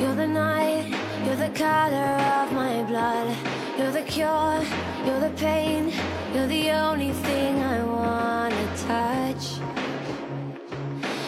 [0.00, 0.86] You're the night,
[1.26, 3.36] you're the color of my blood.
[3.78, 4.64] You're the cure,
[5.04, 5.92] you're the pain,
[6.34, 9.60] you're the only thing I wanna touch.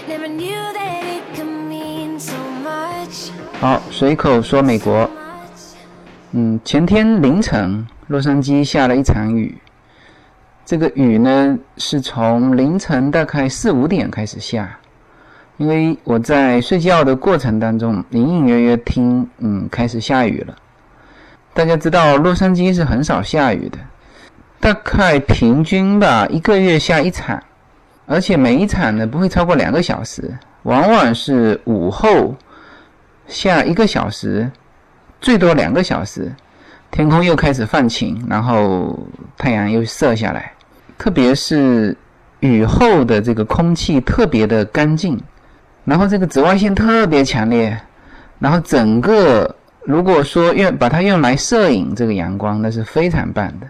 [0.09, 2.35] Never knew that it could mean so
[2.65, 3.31] much.
[3.61, 5.09] 好，随口说美国。
[6.31, 9.59] 嗯，前天凌晨，洛杉矶下了一场雨。
[10.65, 14.79] 这个雨呢，是从凌晨大概四五点开始下，
[15.63, 20.57] 因为我在睡觉的过程当中，隐隐约约听，嗯，开始下雨了。
[21.55, 23.79] 大家知道，洛杉矶是很少下雨的，
[24.59, 27.41] 大概平均吧，一个月下一场，
[28.07, 32.35] 而且每一场呢不会超过两个小时，往往是午后
[33.29, 34.51] 下一个小时，
[35.21, 36.35] 最多两个小时，
[36.91, 38.99] 天空又开始放晴，然后
[39.39, 40.53] 太阳又射下来，
[40.99, 41.97] 特别是
[42.41, 45.17] 雨后的这个空气特别的干净，
[45.85, 47.77] 然后这个紫外线特别强烈，
[48.39, 53.67] 然后整个如果说用把它用来摄影这个阳光，那是非常棒的。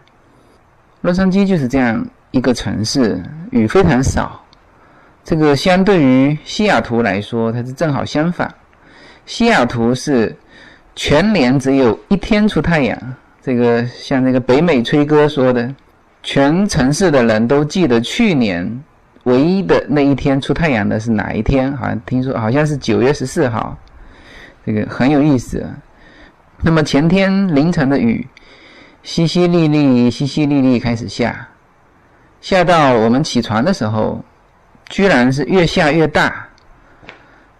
[1.00, 4.40] 洛杉矶就是这样一个城市，雨非常少。
[5.24, 8.52] 这个相对于西雅图来说，它是正好相反。
[9.24, 10.36] 西雅图是
[10.94, 12.98] 全年只有一天出太阳，
[13.40, 15.72] 这个像那个北美吹哥说的，
[16.22, 18.82] 全城市的人都记得去年
[19.24, 21.76] 唯一的那一天出太阳的是哪一天？
[21.76, 23.76] 好像听说好像是九月十四号，
[24.66, 25.64] 这个很有意思。
[26.60, 28.26] 那么前天凌晨的雨，
[29.04, 31.48] 淅淅沥沥，淅淅沥沥开始下，
[32.40, 34.24] 下到我们起床的时候，
[34.88, 36.48] 居然是越下越大。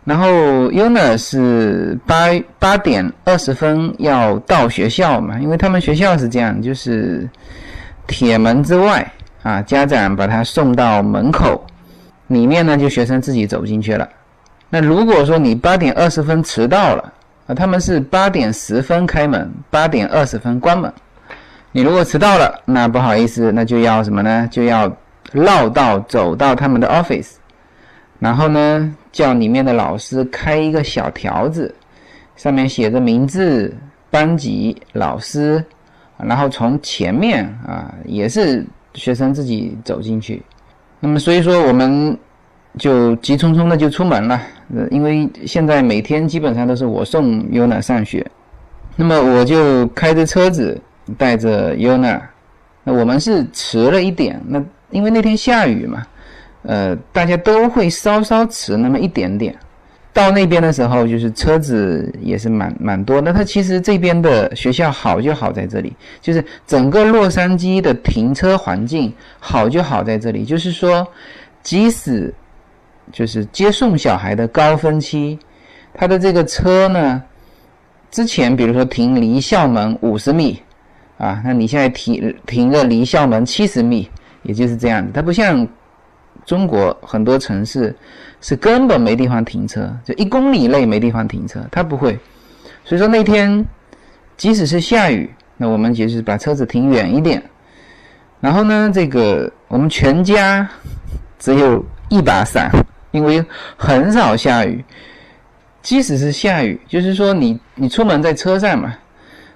[0.04, 0.26] 然后
[0.72, 7.28] Yuna 是八八点二十分要到学校嘛，因为他们学校是这样，就是
[8.08, 11.64] 铁门之外啊，家长把他送到门口，
[12.28, 14.08] 里面呢就学生自己走进去了。
[14.70, 17.12] 那如果说你八点二十分迟到了
[17.46, 20.92] 啊，他们是八点十分开门，八点二十分关门。
[21.72, 24.48] 你如果迟到了，那不好意思，那就要什么呢？
[24.50, 24.90] 就要
[25.32, 27.32] 绕道走到他们的 office。
[28.18, 31.74] 然后呢，叫里面的老师开一个小条子，
[32.36, 33.74] 上面写着名字、
[34.10, 35.64] 班级、老师，
[36.18, 38.64] 然后从前面啊，也是
[38.94, 40.42] 学生自己走进去。
[41.00, 42.16] 那么所以说，我们
[42.78, 44.40] 就急匆匆的就出门了，
[44.74, 48.24] 呃，因为现在每天基本上都是我送 Yuna 上学，
[48.96, 50.80] 那么我就开着车子
[51.18, 52.20] 带着 Yuna，
[52.84, 56.06] 那我们是迟了一点，那因为那天下雨嘛。
[56.64, 59.52] 呃，大家都会稍稍迟那么一点点。
[60.14, 63.18] 到那边的时候，就是车子也是蛮蛮多。
[63.20, 71.06] 那它其实这边的学校好就好在这里，就是整个洛杉矶的停车环境好就好在这里，就是说，
[71.62, 72.34] 即使
[73.10, 75.38] 就是接送小孩的高峰期，
[75.94, 77.22] 他的这个车呢，
[78.10, 80.60] 之前比如说停离校门五十米
[81.16, 84.10] 啊，那你现在停停个离校门七十米，
[84.42, 85.66] 也就是这样，它不像。
[86.44, 87.94] 中国很多城市
[88.40, 92.18] 是根本没地方停车，就一公里内没地方停车，它不会。
[92.84, 93.64] 所以说那天
[94.36, 97.42] 即使是下雨，那我们就是把车子停远一点。
[98.40, 100.68] 然后呢，这个我们全家
[101.38, 102.70] 只有一把伞，
[103.12, 103.44] 因为
[103.76, 104.84] 很少下雨。
[105.80, 108.94] 即使是下雨，就是说你你出门在车上嘛。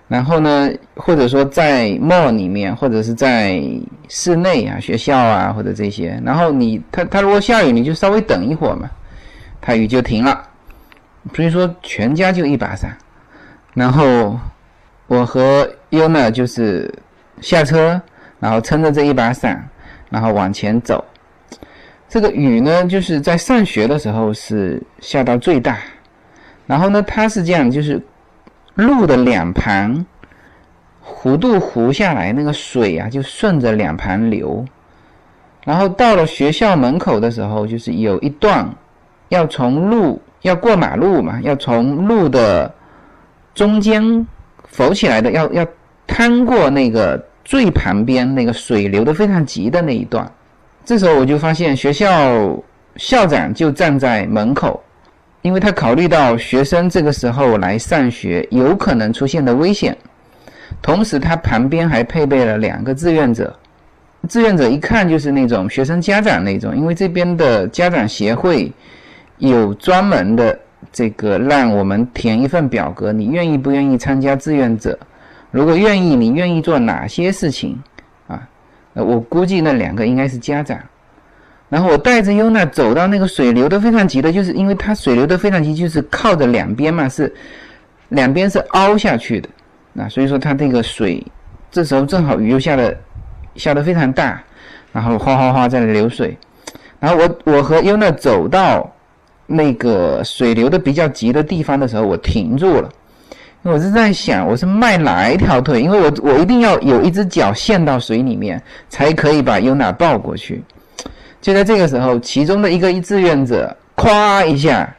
[0.09, 3.61] 然后呢，或者说在 mall 里面，或者是在
[4.09, 6.17] 室内啊、学校啊，或者这些。
[6.25, 8.89] 然后你，它它如果下雨，你就稍微等一会儿嘛，
[9.61, 10.41] 它雨就停了。
[11.35, 12.97] 所以说，全家就一把伞。
[13.75, 14.39] 然后
[15.09, 16.89] 我和优呢，就是
[17.41, 18.01] 下车，
[18.39, 19.69] 然后撑着这一把伞，
[20.09, 21.05] 然后往前走。
[22.09, 25.79] 这个雨呢，就是在上学的时候是下到最大。
[26.65, 28.01] 然后呢，它是这样，就是。
[28.77, 30.07] 路的两旁
[31.05, 34.65] 弧度弧下来，那个水啊就顺着两旁流，
[35.65, 38.69] 然后到了学校门口的时候，就是有一段
[39.31, 42.73] 要从路要过马路嘛，要从路的
[43.55, 44.27] 中间
[44.69, 45.67] 浮起来的，要要
[46.07, 50.31] 趟过那个最旁边那个水流的非常急的那一段。
[50.85, 52.57] 这时候我就发现学校
[52.97, 54.81] 校长就站在门口。
[55.47, 59.97] 因为他考虑到学生这个时候来上学有可能出现的危险，
[60.83, 63.57] 同时他旁边还配备了两个志愿者。
[64.29, 68.73] 志愿者一看就是那种学生家长那种，因为这边的家长协会
[69.39, 70.59] 有专门的
[70.93, 74.99] 这个让我们填一份表格，你愿意不愿意参加志愿者？
[75.53, 77.81] 如果愿意，你愿意做哪些事情？
[78.27, 78.43] 啊，
[78.95, 80.77] 我估计那两个应该是家长。
[81.69, 87.35] 然后我带着优娜走到那个水流的非常急的，就是因为它水流的非常急，就是靠着两边嘛，是
[88.11, 89.49] 两边是凹下去的，
[89.93, 91.25] 那所以说它这个水，
[91.71, 92.97] 这时候正好雨又下的
[93.57, 94.41] 下的非常大，
[94.93, 96.39] 然后哗哗哗在流水，
[97.01, 98.89] 然后我我和优娜走到
[99.47, 102.89] 那个水流的比较急的地方的时候，我停住了，
[103.63, 110.63] 我是在想我是迈哪一条腿，因为我我一定要有一只脚陷到水里面，才可以把优娜抱过去。
[111.47, 114.93] 就在这个时候，其中的一个一志愿者咵一下。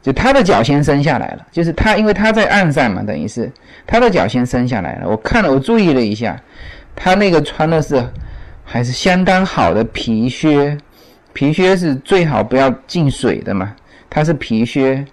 [0.00, 3.50] 就他的脚先伸下来了，就是他，因为他在岸上嘛，等于是
[3.84, 5.08] 他的脚先伸下来了。
[5.08, 6.40] 我看了，我注意了一下，
[6.94, 8.00] 他那个穿的是
[8.64, 10.78] 还是相当好的皮靴，
[11.32, 13.74] 皮靴是最好不要进水的嘛。
[14.08, 15.04] 他是皮靴，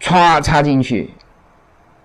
[0.00, 1.10] 歘插进去，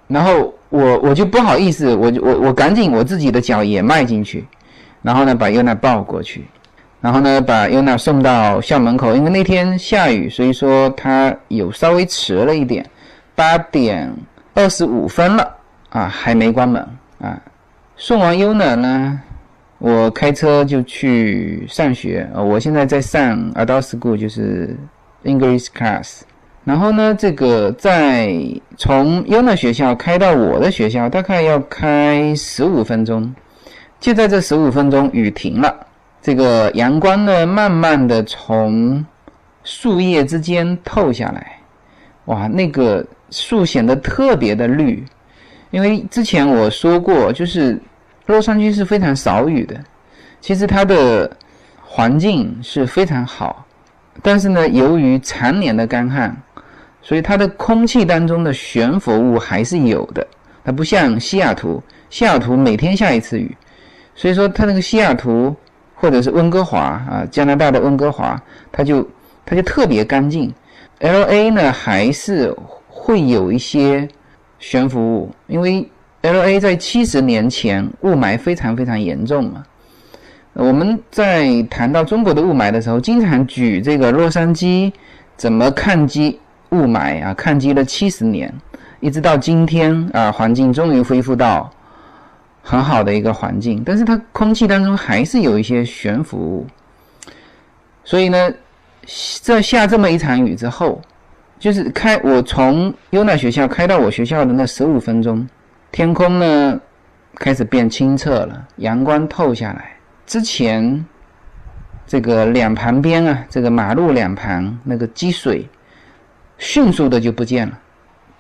[0.08, 4.44] 然后我我就不好意思，我就我我赶紧我自己的脚也迈进去，
[5.04, 6.46] 然后呢把优娜抱过去。
[7.08, 12.86] 然后呢，把尤娜送到校门口，因为那天下雨，所以说他有稍微迟了一点，
[13.34, 14.14] 八点
[14.54, 15.56] 二十五分了
[15.88, 16.86] 啊，还没关门
[17.22, 17.42] 啊。
[17.96, 19.22] 送完尤娜呢，
[19.78, 22.44] 我开车就去上学啊。
[22.44, 24.76] 我现在在上 adult school，就是
[25.24, 26.24] English class。
[26.66, 28.38] 然后呢，这个在
[28.76, 33.34] 从尤娜学校开到我的学校，大概要开十五分钟。
[33.98, 35.87] 就在这十五分钟，雨停了。
[36.28, 39.06] 这个阳光呢，慢慢的从
[39.64, 41.58] 树叶之间透下来，
[42.26, 45.06] 哇，那个树显得特别的绿，
[45.72, 47.82] 因为之前我说过，就是
[48.26, 49.82] 洛杉矶是非常少雨的，
[50.42, 51.32] 其实它的
[51.82, 53.66] 环境是非常好，
[54.22, 56.36] 但是呢，由于常年的干旱，
[57.02, 60.28] 所以它的空气当中的悬浮物还是有的，
[60.66, 63.56] 它不像西雅图，西雅图每天下一次雨，
[64.14, 65.56] 所以说它那个西雅图。
[66.00, 68.40] 或者是温哥华啊，加拿大的温哥华，
[68.72, 69.08] 它就
[69.44, 70.54] 它就特别干净。
[71.00, 72.56] L A 呢，还是
[72.88, 74.08] 会有一些
[74.60, 75.90] 悬浮物，因为
[76.22, 79.64] L A 在七十年前雾霾非常非常严重嘛。
[80.54, 84.92] 我们在谈到中国的雾霾的时候，经常举这个洛杉矶
[85.36, 86.40] 怎么抗击
[86.70, 88.54] 雾霾啊，抗击了七十年，
[89.00, 91.70] 一直到今天啊，环境终于恢复到。
[92.70, 96.68] 很好的一个环境，但是它空气当中还是有一些悬浮物，
[98.04, 98.52] 所以呢，
[99.42, 101.02] 在下这么一场雨之后，
[101.58, 105.48] 就是开我从优娜学校开到我学校的那十五分钟，
[105.94, 106.78] 天空呢
[107.36, 111.06] 开始变清澈了，阳光透下来，之前
[112.06, 115.66] 这个两旁边啊，这个马路两旁那个积水，
[116.58, 117.80] 迅速的就不见了，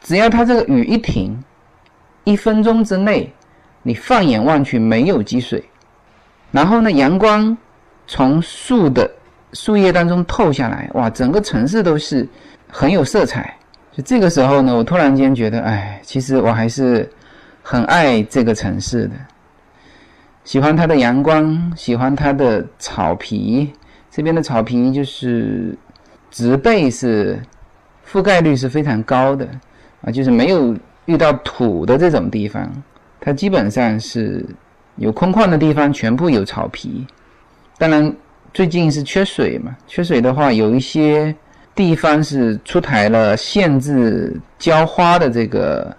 [0.01, 1.41] 只要它这个雨一停，
[2.25, 3.31] 一分钟之内。
[3.83, 5.63] 你放眼望去没有积水，
[6.51, 7.57] 然后呢，阳光
[8.05, 9.09] 从树的
[9.53, 12.27] 树叶当中透下来，哇，整个城市都是
[12.69, 13.53] 很有色彩。
[13.91, 17.09] 就这个时候呢，我突然间觉得，哎，其实我还是
[17.63, 19.13] 很爱这个城市的，
[20.43, 23.73] 喜欢它的阳光，喜欢它的草皮。
[24.11, 25.77] 这边的草皮就是
[26.29, 27.39] 植被是
[28.07, 29.47] 覆盖率是非常高的
[30.01, 30.75] 啊，就是没有
[31.05, 32.71] 遇到土的这种地方。
[33.19, 34.45] 它基本上是
[34.95, 37.05] 有空旷的地方，全部有草皮。
[37.77, 38.15] 当然，
[38.53, 41.35] 最近是缺水嘛，缺水的话，有一些
[41.75, 45.95] 地方是出台了限制浇花的这个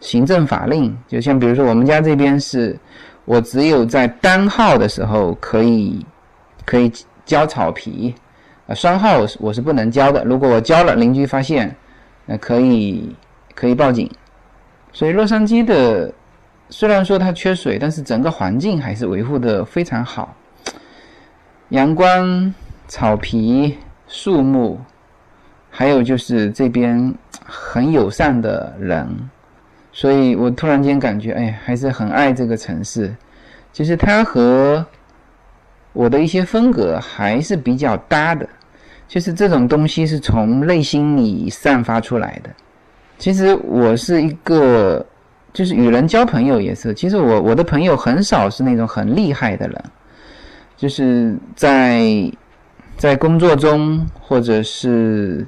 [0.00, 0.96] 行政法令。
[1.06, 2.78] 就像比如说，我们家这边是，
[3.24, 6.06] 我只有在单号的时候可以
[6.64, 6.90] 可以
[7.26, 8.14] 浇草皮，
[8.66, 10.24] 啊，双号我是不能浇的。
[10.24, 11.74] 如果我浇了，邻居发现，
[12.24, 13.14] 那可以
[13.54, 14.08] 可以报警。
[14.92, 16.12] 所以洛杉矶的。
[16.70, 20.36] 虽然说它缺水，但是整个环境还是维护的非常好。
[21.70, 22.52] 阳光、
[22.86, 24.78] 草皮、树木，
[25.70, 29.08] 还有就是这边很友善的人，
[29.92, 33.14] 所以我突然间感觉，哎，还是很爱这个城市。
[33.72, 34.84] 其实它和
[35.94, 38.46] 我的一些风格还是比较搭的，
[39.06, 42.50] 就是这种东西是从内心里散发出来的。
[43.16, 45.04] 其实我是一个。
[45.52, 49.84] 就是与人交朋友也是，其实我我的朋友很少是那种很厉害的人，
[50.76, 52.30] 就是在
[52.96, 55.44] 在工作中或者是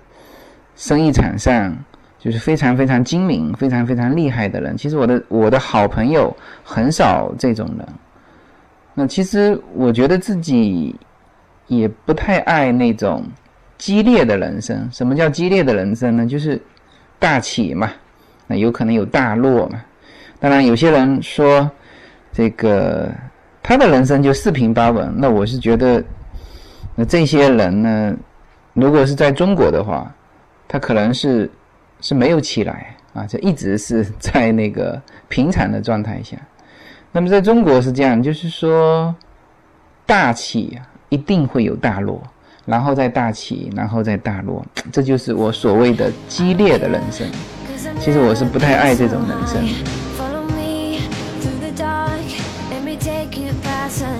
[0.75, 1.76] 生意场上，
[2.19, 4.76] 就是非常非常精明、非常非常厉害的人。
[4.76, 7.87] 其实我的我的好朋友很少这种人。
[8.95, 10.97] 那其实我觉得自己
[11.69, 13.25] 也不太爱那种
[13.78, 14.88] 激烈的人生。
[14.90, 16.26] 什么叫激烈的人生呢？
[16.26, 16.61] 就是
[17.19, 17.92] 大起嘛，
[18.47, 19.80] 那有可能有大落嘛。
[20.40, 21.70] 当然，有些人说，
[22.32, 23.11] 这个
[23.62, 25.12] 他的人生就四平八稳。
[25.18, 26.02] 那我是觉得，
[26.94, 28.16] 那这些人呢，
[28.73, 30.11] 如果是在中国的话，
[30.66, 31.50] 他可能是
[32.00, 36.38] 是没有起来啊，就一直是在那个平常的状态下。
[37.12, 39.14] 那么在中国是这样，就是说
[40.06, 40.78] 大起，
[41.11, 42.23] 一定会有大落，
[42.64, 47.26] 然后再大起，然后再大落，这就是我所谓的激烈的人生。
[47.99, 50.00] 其实我是不太爱这种人生。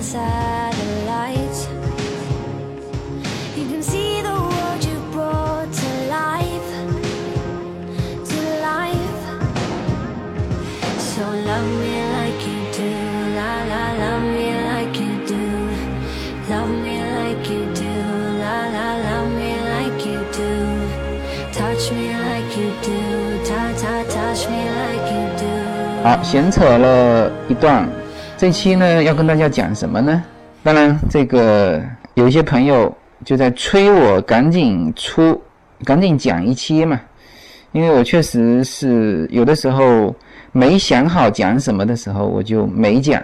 [0.00, 1.68] the satellites.
[3.56, 6.70] You can see the world you brought to life.
[8.30, 9.22] To life.
[10.98, 12.90] So love me like you do.
[13.34, 15.44] La la, love me like you do.
[16.48, 17.92] Love me like you do.
[18.40, 20.52] La la, love me like you do.
[21.52, 23.44] Touch me like you do.
[23.44, 25.46] Ta ta, touch me like you do.
[26.02, 27.88] 好，闲扯了一段，
[28.41, 30.23] 这期呢要跟大家讲什么呢？
[30.63, 31.79] 当然，这个
[32.15, 32.91] 有一些朋友
[33.23, 35.39] 就在催我赶紧出，
[35.83, 36.99] 赶紧讲一期嘛，
[37.71, 40.15] 因为我确实是有的时候
[40.51, 43.21] 没想好讲什么的时候，我就没讲。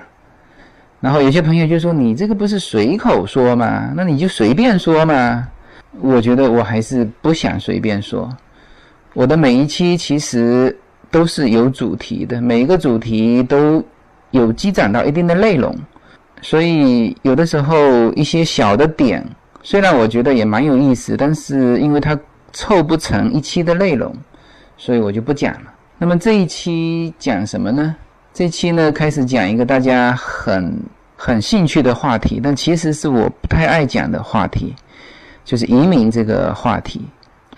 [1.00, 3.92] 然后有些朋友就说：“你这个不是随口说吗？
[3.96, 5.48] 那你就随便说嘛。”
[6.00, 8.30] 我觉得我还是不想随便说。
[9.16, 10.78] 我的每一期其实
[11.10, 13.84] 都是有主题的，每一个主题都
[14.32, 15.76] 有积攒到一定的内容，
[16.42, 19.26] 所以有的时候一些小的点，
[19.64, 22.18] 虽然我觉得也蛮有意思，但是因为它
[22.54, 24.16] 凑不成一期的内容，
[24.78, 25.74] 所以我就不讲了。
[25.98, 27.96] 那么这一期讲什么呢？
[28.34, 30.80] 这期呢开始讲一个大家很
[31.16, 34.76] 很兴趣的话题，但其实是我不太爱讲的话题，
[35.44, 37.02] 就是移民这个话题。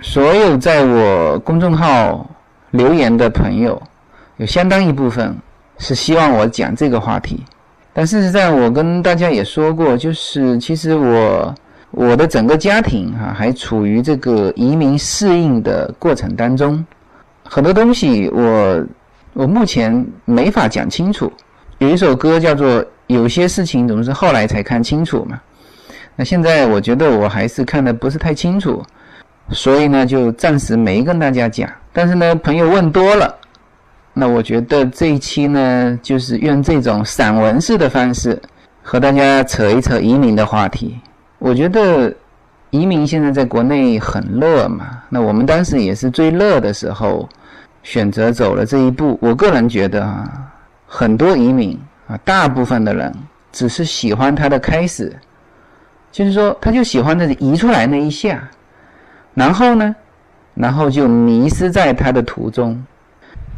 [0.02, 2.26] 所有在我公众号
[2.72, 3.82] 留言的朋友，
[4.38, 5.36] 有相当一部分
[5.80, 7.44] 是希望我讲这个话题。
[7.92, 11.56] 但事实上，我跟大家也说过，就是其实我
[11.90, 16.86] 我的整个家庭哈、还处于这个移民适应的过程当中，
[17.44, 18.86] 很多东西我
[19.34, 21.32] 我目前没法讲清楚。
[21.80, 22.68] 有一首歌叫做
[23.08, 25.42] 《有些事情总是后来才看清楚》嘛，
[26.16, 28.84] 那现在我觉得我还是看的不是太清楚。
[29.52, 31.68] 所以呢，就暂时没跟大家讲。
[31.92, 33.36] 但是呢，朋友问多了，
[34.14, 38.40] 那我觉得这一期呢，就是用这种散文式的方式
[38.84, 41.00] 和大家扯一扯移民的话题。
[41.38, 42.14] 我觉得
[42.72, 47.30] 移民现在在国内很热嘛，那我们当时也是最热的时候
[47.82, 49.18] 选择走了这一步。
[49.22, 50.52] 我个人觉得啊，
[50.86, 53.14] 很多移民啊，大部分的人
[53.54, 55.16] 只是喜欢它的开始，
[56.12, 58.50] 就是说他就喜欢那移出来那一下。
[59.34, 59.96] 然后呢，
[60.56, 62.84] 然后就迷失在他的途中。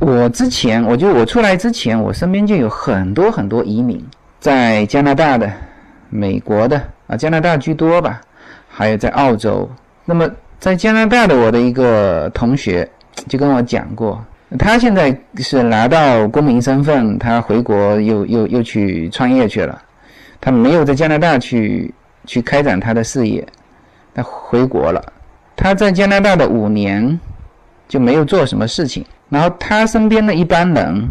[0.01, 4.03] 我之前，我就我出来之前，我身边就有很多很多移民，
[4.39, 5.47] 在加拿大的、
[6.09, 8.19] 美国的啊，加拿大居多吧，
[8.67, 9.69] 还有在澳洲。
[10.03, 10.27] 那么
[10.59, 12.89] 在加拿大的我的一个同学
[13.27, 14.19] 就跟我讲过，
[14.57, 19.79] 他现在是拿到公民身份，他回国又又又去创业去了，
[20.41, 21.93] 他没有在加拿大去
[22.25, 23.45] 去开展他的事业，
[24.15, 25.13] 他回国了。
[25.55, 27.19] 他在加拿大的五年
[27.91, 31.05] 就没有做什么事情，然后他身边的一般人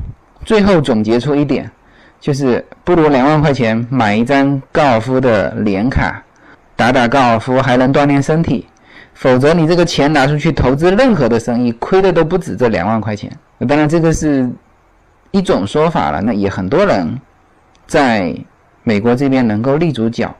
[0.46, 1.70] 最后总结出一点，
[2.18, 6.25] 就是不如两万块钱买一张高尔夫的年卡，
[6.76, 8.66] 打打高尔夫还能锻炼身体，
[9.12, 13.30] 否则你这个钱拿出去投资任何的生意，亏的都不止这两万块钱。
[13.68, 14.50] 当然这个是
[15.32, 17.06] 一种说法了，那也很多人
[17.87, 18.34] 在
[18.84, 20.34] 美国这边能够立足脚，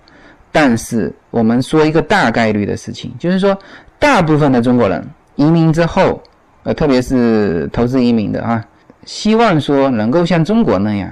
[0.51, 3.55] 但是我们说一个大概率的事情，就是说。
[4.01, 6.23] 大部分的中国人移民之后，
[6.63, 8.65] 呃，特别是投资移民的啊，
[9.05, 11.11] 希望说能够像中国那样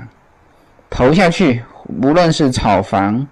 [0.91, 1.63] 投下去，
[2.03, 3.27] 无论是炒房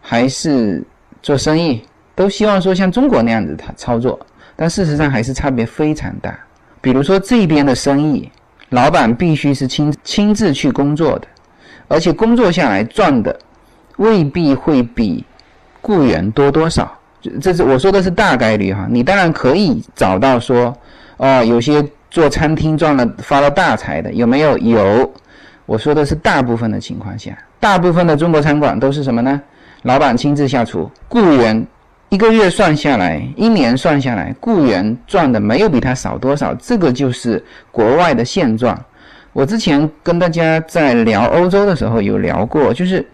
[0.00, 0.84] 还是
[1.22, 1.82] 做生意，
[2.14, 4.18] 都希望说像中国那样子他操作。
[4.54, 6.38] 但事实上还是差别非常大。
[6.80, 8.30] 比如说这边的生意，
[8.68, 11.26] 老板必须是亲亲自去工作的，
[11.88, 13.38] 而且工作下来赚的
[13.96, 15.24] 未必会比
[15.80, 16.92] 雇员多多少。
[17.40, 20.76] 这是我说的是大概率哈，你当然可以找到说，
[21.22, 24.58] 哦，有些做餐厅赚了发了大财的，有没有？
[24.58, 25.08] 有。
[25.66, 29.40] 我说的是大部分的情况下，大部分的中国餐馆都是什么呢？
[29.82, 31.64] 老板亲自下厨，雇员
[32.08, 38.76] 一个月算下来，一年算下来，雇员赚的没有比他少多少，这个就是国外的现状。
[39.32, 43.08] 我之前跟大家在聊欧洲的时候有聊过，就是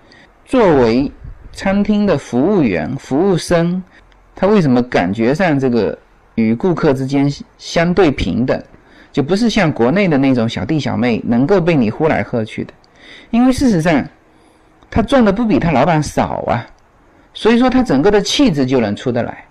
[0.46, 1.12] 作为
[1.52, 3.82] 餐厅的服务员、服务生。
[4.34, 5.98] 他为什么感觉上这个
[6.42, 7.28] 与顾客之间
[7.58, 8.62] 相对平等，
[9.10, 12.72] 就不是像国内的那种小弟小妹能够被你呼来喝去的？
[13.30, 14.06] 因为事实上，
[14.90, 16.64] 他赚的不比他老板少啊，
[17.34, 19.44] 所以说他整个的气质就能出得来，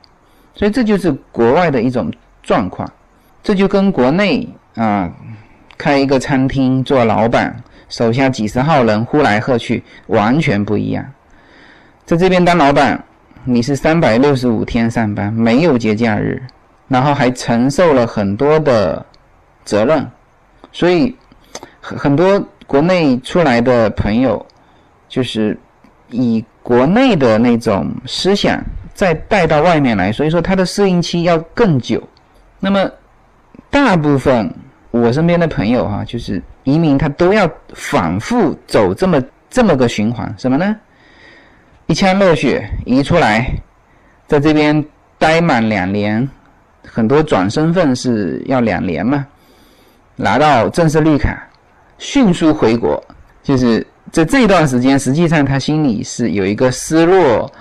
[0.54, 2.90] 所以这就是国外的一种状况。
[3.44, 5.12] 这就跟国内啊
[5.78, 7.56] 开一个餐厅做老板，
[7.88, 11.06] 手下几十号人呼来喝去，完全不一样。
[12.06, 13.04] 在这边当老板，
[13.44, 16.42] 你是三百六十五天上班，没有节假日，
[16.88, 19.06] 然后还承受了很多的
[19.66, 20.10] 责任，
[20.72, 21.16] 所以
[21.82, 24.46] 很很多国内出来的朋友，
[25.08, 25.58] 就是
[26.10, 28.62] 以国内的那种思想
[28.94, 32.02] 再带到外面来，所以说他的适应期要更久。
[32.60, 32.90] 那么
[33.70, 34.54] 大部分
[34.92, 40.76] 我身边的朋友哈，就是移民，他都要反复走这么这么个循环，什么呢？
[41.86, 43.50] 一腔热血移出来，
[44.26, 44.84] 在这边
[45.18, 46.28] 待满两年，
[46.98, 49.24] 很多转身份是要两年嘛，
[50.16, 51.48] 拿到正式绿卡，
[52.00, 53.00] 迅速回国。
[53.44, 57.52] 就是在这一段时间，实际上他心里是有一个失落、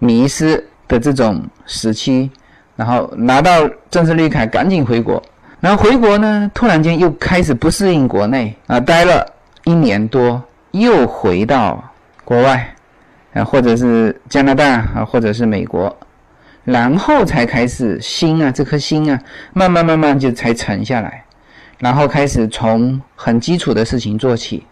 [0.00, 2.28] 迷失的这种时期，
[2.74, 5.22] 然后拿到正式绿卡，赶紧回国。
[5.60, 9.24] 然后回国呢，突然间又开始不适应国内啊，待了
[9.62, 11.80] 一年多，又回到
[12.24, 12.74] 国外。
[13.32, 15.96] 啊，或者是加拿大啊，或者是美国，
[16.64, 19.18] 然后才开始心啊，这颗心啊，
[19.52, 21.24] 慢慢慢慢就才沉下来，
[21.78, 24.64] 然后开始从很基础的事情做起，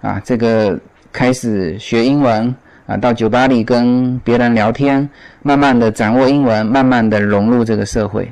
[0.00, 0.78] 啊，这个
[1.12, 2.54] 开始学英文
[2.86, 5.08] 啊，到酒吧里跟别人聊天，
[5.42, 8.30] 慢慢的掌握英文，慢慢的融入这个社会，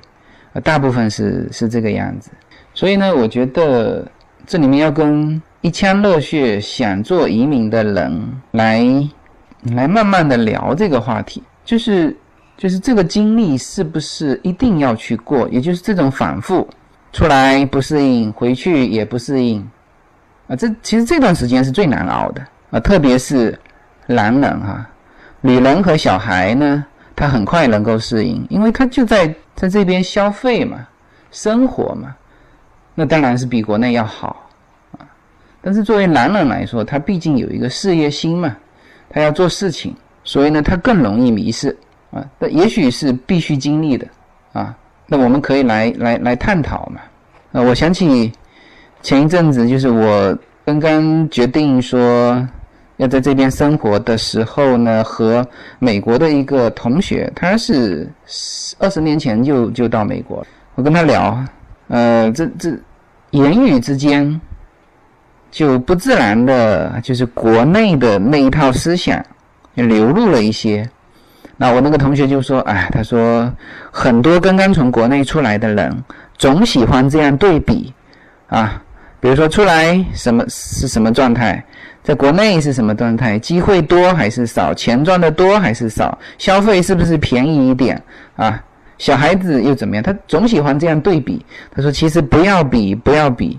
[0.52, 2.30] 啊，大部分是是这个样子，
[2.74, 4.06] 所以呢，我觉得
[4.46, 8.84] 这里面要跟一腔热血想做移民的人来。
[9.76, 12.16] 来慢慢的聊这个话题，就是
[12.62, 15.48] 就是这个经历是不是一定要去过？
[15.48, 16.64] 也就是这种反复
[17.12, 19.68] 出来不适应，回去也不适应
[20.46, 20.54] 啊。
[20.54, 22.40] 这其实这段时间是最难熬的
[22.70, 23.58] 啊，特别是
[24.06, 24.88] 男人哈，
[25.40, 30.86] 女人和小孩呢，他很快能够适应，因为他就在在这边消费嘛，
[31.32, 32.14] 生活嘛，
[32.94, 34.48] 那当然是比国内要好
[34.96, 35.02] 啊。
[35.60, 38.56] 但是作为男人来说，他毕竟有一个事业心嘛。
[39.10, 41.76] 他要做事情，所以呢，他更容易迷失
[42.12, 42.24] 啊。
[42.38, 44.06] 那也许是必须经历的
[44.52, 44.76] 啊。
[45.08, 47.00] 那我们可以来来来探讨嘛。
[47.50, 48.32] 啊，我想起
[49.02, 52.48] 前一阵子，就是我刚刚决定说
[52.98, 55.44] 要在这边生活的时候呢，和
[55.80, 58.08] 美国的一个同学，他是
[58.78, 60.46] 二十年前就就到美国，
[60.76, 61.44] 我跟他聊，
[61.88, 62.70] 呃，这这
[63.32, 64.40] 言语之间。
[65.50, 69.22] 就不自然的，就是国内的那一套思想
[69.74, 70.88] 流露了一些。
[71.62, 73.48] 那我那个同学就说：“哎，他说
[73.92, 75.96] 很多刚刚从国内出来的人，
[76.36, 77.94] 总喜欢这样对比
[78.48, 78.82] 啊，
[79.20, 81.64] 比如说出来什么是什么状态，
[82.02, 88.02] 在国内是什么状态，机会多还是少，钱赚的多还是少，消费是不是便宜一点
[88.34, 88.60] 啊？
[88.98, 90.02] 小孩子又怎么样？
[90.02, 91.46] 他总喜欢这样对比。
[91.72, 93.56] 他说，其实不要比，不要比。”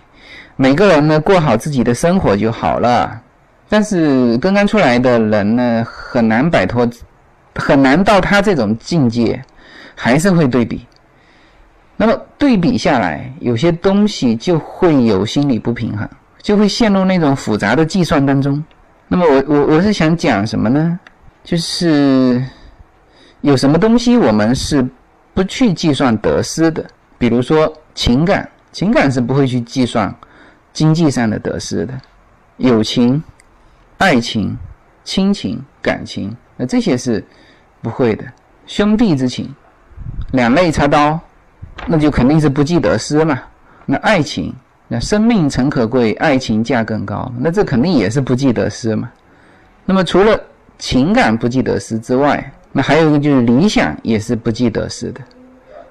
[0.57, 3.17] 每个人呢过好自己的生活就好了，
[3.69, 6.85] 但是刚刚出来的人呢很难摆脱，
[7.55, 9.41] 很难到他这种境界，
[9.95, 10.85] 还是会对比。
[11.95, 16.09] 那么对比下来，有些东西就会有心理不平衡，
[16.41, 18.63] 就会陷入那种复杂的计算当中。
[19.07, 20.99] 那么我我我是想讲什么呢？
[21.43, 22.43] 就是
[23.41, 24.85] 有什么东西我们是
[25.33, 26.85] 不去计算得失的，
[27.17, 30.13] 比如说情感，情感是不会去计算。
[30.73, 31.93] 经济上的得失的，
[32.57, 33.23] 友情、
[33.99, 34.57] 爱情、
[35.03, 37.23] 亲情、感情，那这些是
[37.83, 38.23] 不会的。
[38.65, 39.53] 兄弟之情，
[40.31, 41.19] 两肋插刀，
[41.85, 43.39] 那就肯定是不计得失嘛。
[43.85, 44.51] 那爱情，
[44.87, 49.11] 那生命诚可贵，爱情价更高，那这肯定也是不计得失嘛。
[49.85, 50.39] 那么除了
[50.79, 55.21] 情感不计得失之外，那还有一个就是理想也是不计得失的。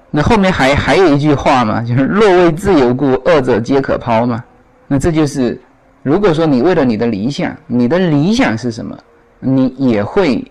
[0.09, 4.43] 那后面还还有一句话嘛，就是若为自由故，二者皆可抛嘛。
[4.87, 5.59] 那这就是，
[6.01, 8.97] 如果说你为了你的理想，你的理想是什么，
[9.39, 10.43] 你也会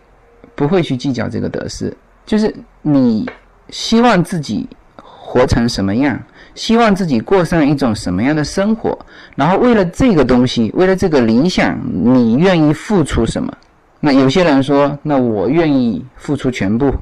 [0.62, 1.92] 不会去计较这个得失？
[2.24, 3.28] 就是你
[3.70, 6.16] 希望自己活成什么样，
[6.54, 8.96] 希望自己过上一种什么样的生活，
[9.34, 13.52] 然后为了这个东西，为了这个理想，你愿意付出什么？
[13.98, 16.94] 那有些人说，那我愿意付出全部，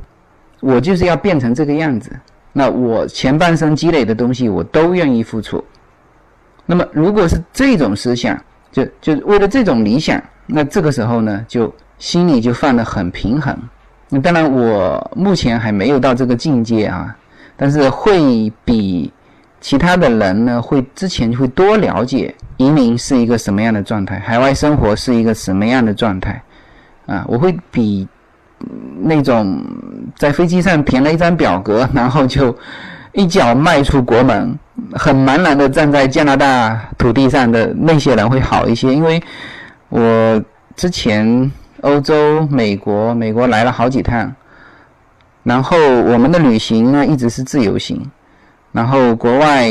[0.61, 2.11] 我就是要变成这个样子，
[2.55, 5.63] 那我前半生积累的东西，我都愿意付出。
[6.65, 8.43] 那么，如果是这种思想，
[8.73, 11.71] 就就为了这种理想，那这个时候呢，就
[12.01, 13.57] 心里就放得很平衡。
[14.09, 17.17] 那当然，我目前还没有到这个境界啊，
[17.57, 19.13] 但是会比
[19.61, 26.43] 其他的人呢，会之前就会多了解移民是一个什么样的状态，海外生活是一个什么样的状态
[27.07, 28.09] 啊，我会比
[28.99, 29.63] 那种
[30.17, 32.57] 在飞机上填了一张表格， 然后就
[33.13, 34.59] 一脚迈出国门，
[34.95, 39.23] 很茫然的站在加拿大土地上的那些人会好一些，因为
[39.89, 40.43] 我
[40.75, 41.51] 之前
[41.83, 44.35] 欧洲、美国、美国来了好几趟，
[45.43, 48.11] 然后我们的旅行呢一直是自由行，
[48.73, 49.69] 然后国外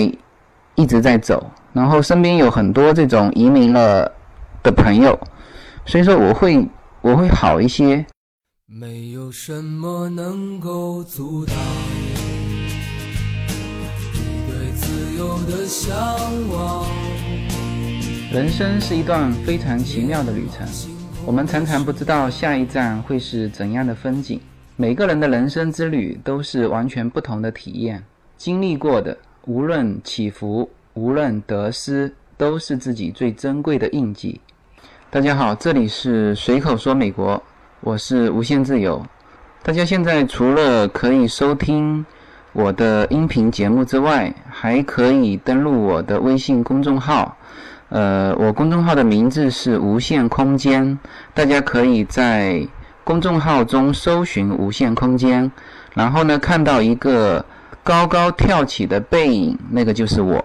[0.75, 4.11] 一直在走，然后身边有很多这种移民了
[4.63, 5.19] 的朋友，
[5.85, 6.67] 所以说我会
[7.01, 8.05] 我会好一些。
[8.65, 11.55] 没有什么能够阻挡
[14.13, 15.91] 你对自由的向
[16.49, 16.85] 往。
[18.31, 20.67] 人生是一段非常奇妙的旅程，
[21.25, 24.39] 我们常常不知道下一站会是怎样的风景。
[24.75, 28.03] 每个人的人生之旅都是完全不同的体验，
[28.35, 34.39] 经历过的无论起伏，无论得失，都是自己最珍贵的印记。
[35.11, 37.41] 大家好，这里是随口说美国。
[37.81, 39.05] 我是无限自由。
[39.61, 42.05] 大家现在除了可以收听
[42.53, 47.37] 我的音频节目之外，还可以登录我的微信公众号。
[47.89, 50.97] 呃，我公众号的名字是无限空间。
[51.33, 52.67] 大家可以在
[53.03, 55.51] 公众号中搜寻“无限空间”，
[55.93, 57.43] 然后呢，看到一个
[57.83, 60.43] 高高跳起的背影，那个就是我。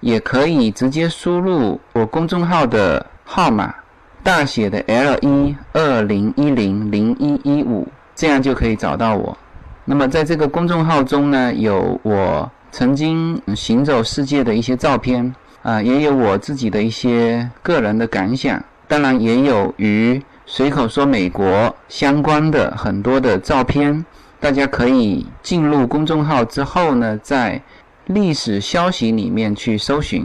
[0.00, 3.74] 也可以直接输入我公众号的号码。
[4.22, 9.38] 大写的 L 一二零一零零一一五，这样就可以找到我。
[9.84, 15.32] 那么在这个公众号中呢，有我曾经行走世界的一些照片
[15.66, 24.06] 啊，也有我自己的一些个人的感想，当然也有与随口说美国相关的很多的照片。
[24.38, 27.60] 大家可以进入公众号之后呢，在
[28.04, 30.24] 历史消息里面去搜寻。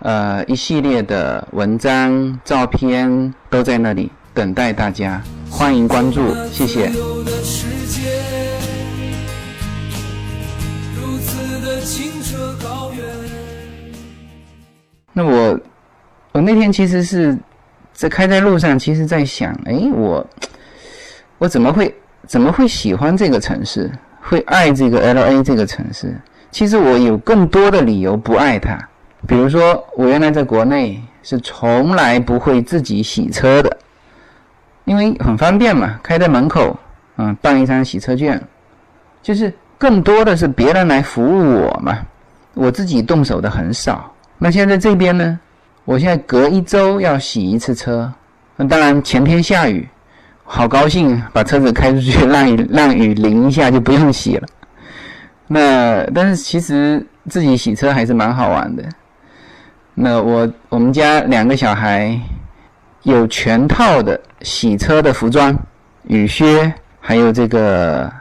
[0.00, 6.20] 呃，一系列的文章、照片都在那里等待大家，欢迎关注，
[6.52, 6.92] 谢谢。
[15.16, 15.58] 那我，
[16.32, 17.38] 我那天其实是
[17.92, 20.26] 在开在路上，其实在想，哎，我，
[21.38, 21.94] 我怎么会
[22.26, 23.88] 怎么会喜欢这个城市，
[24.20, 26.14] 会爱这个 L A 这个城市？
[26.50, 28.76] 其实我有更多的理由不爱它。
[29.26, 33.76] 比如说，我原来在国内是从来不会自己洗车的，
[34.84, 36.76] 因为很方便嘛，开在门口，
[37.16, 38.42] 嗯，办一张洗车券，
[39.22, 41.98] 就是更多的是别人来服务我嘛，
[42.52, 44.13] 我自己动手的很少。
[44.44, 45.40] 那现在这边呢，
[45.86, 48.12] 我现在隔一周要洗一次车，
[48.56, 49.88] 那当然前天下雨，
[50.44, 54.46] 好高兴，把车子开出去让雨让雨淋一下就不用洗了。
[55.46, 58.84] 那但是其实自己洗车还是蛮好玩的。
[59.94, 62.14] 那我我们家两个小孩
[63.04, 65.58] 有全套的洗车的服装，
[66.02, 68.12] 雨靴，还有这个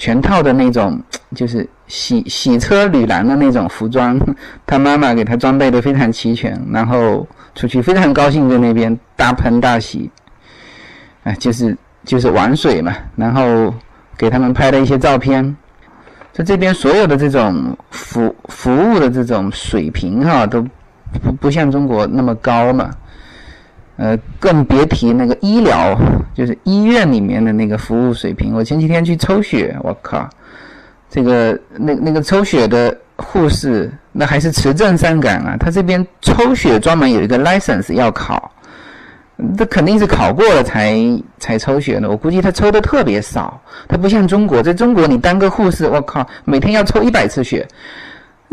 [0.00, 0.98] 全套的那种，
[1.36, 4.18] 就是洗洗车女郎的那种服装，
[4.66, 10.10] 他妈妈给他装备的非常齐全，然后出去非常高兴在那边大喷大洗，
[11.24, 13.72] 哎，就是就是玩水嘛，然后
[14.16, 15.54] 给他们拍了一些照片，
[16.32, 20.66] 在这边所有的这种服服务的这种水平哈都。
[21.24, 22.88] 不不像中国那么高嘛，
[24.00, 25.94] 呃，更别提那个医疗，
[26.34, 28.54] 就是医院里面的那个服务水平。
[28.54, 30.26] 我前几天去抽血，我靠，
[31.10, 35.54] 这个那那个抽血的护士，那还是持证上岗啊。
[35.60, 38.50] 他这边抽血专门有一个 license 要考，
[39.58, 40.96] 这肯定是考过了才
[41.38, 42.08] 才抽血的。
[42.08, 47.68] 我估计他抽的特别少，他不像中国，在中国你当个护士，我靠，每天要抽一百次血。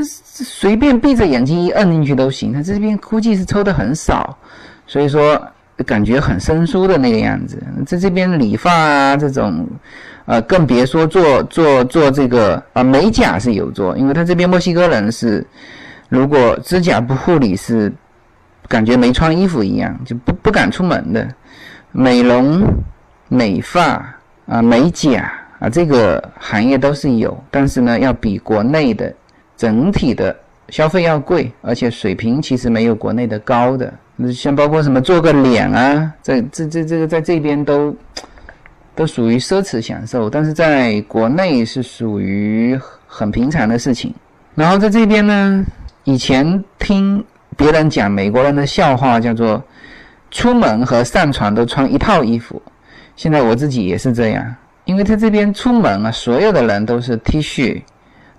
[0.03, 4.37] 随便闭着眼睛一摁进去都行，他这边估计是抽的很少，
[4.87, 5.39] 所以说
[5.85, 7.61] 感觉很生疏的那个样子。
[7.85, 9.67] 在这边理发啊这种，
[10.25, 15.45] 呃，更别说做做做这个啊美甲是有做，因为他这边墨西哥人是，
[16.09, 17.93] 如果指甲不护理是
[18.67, 21.27] 感觉没穿衣服一样，就不不敢出门的。
[21.91, 22.63] 美容、
[23.27, 24.03] 美发
[24.47, 29.13] 啊、美甲啊这个行业都是有，但是呢要比国内的。
[29.57, 30.35] 整体的
[30.69, 33.91] 消费要贵，而且水平其实没有国内的高的。
[34.33, 37.95] 像包括什么做个脸啊，在这这这个在这边都
[38.95, 44.13] 都属于奢侈享受，但是在国内是属于很平常的事情。
[44.55, 45.63] 然后在这边呢，
[46.03, 47.23] 以前听
[47.55, 49.63] 别人讲美国人的笑话，叫做
[50.31, 52.61] 出门和上床都穿一套衣服。
[53.15, 57.81] 现在我自己也是这样，因为在这边出门啊，所有的人都是 T 恤、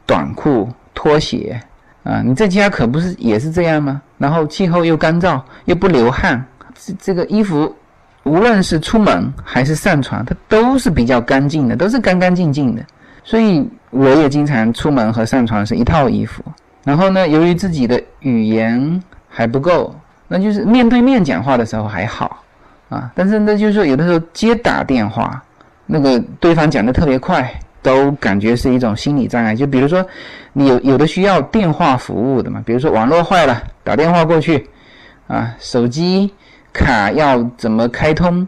[0.07, 0.69] 短裤。
[0.95, 1.61] 拖鞋
[2.09, 4.01] 啊，你在家可不是也是这样吗？
[4.17, 6.43] 然后气候又干燥，又不流汗，
[6.75, 7.77] 这这个衣服
[8.23, 12.83] 无论是出门还是上床，它都是比较干净的，都是干干净净的。
[13.25, 16.43] 所以我也经常出门和上床是一套衣服。
[16.83, 19.95] 然后呢，由于自己的语言还不够，
[20.29, 22.43] 那就是面对面讲话的时候还好
[22.89, 25.43] 啊，但是那就是说有的时候接打电话，
[25.85, 27.53] 那个对方讲的特别快，
[27.89, 29.55] 都感觉是一种心理障碍。
[29.55, 30.05] 就比如说，
[30.53, 34.69] 你有有的需要电话服务的嘛，比如说网络坏了，打电话过去，
[35.27, 36.33] 啊，手机
[36.73, 38.47] 卡要怎么开通，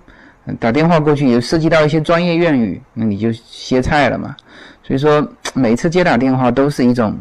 [0.58, 4.36] 打电话过去有涉及到一些专业用语，那你就歇菜了嘛。
[4.82, 7.16] 所以说，每次接打电话都是一种。